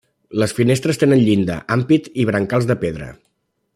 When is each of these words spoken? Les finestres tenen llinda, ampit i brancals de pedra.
Les 0.43 0.53
finestres 0.59 0.99
tenen 1.03 1.21
llinda, 1.27 1.57
ampit 1.77 2.09
i 2.25 2.27
brancals 2.31 2.67
de 2.73 2.79
pedra. 2.85 3.11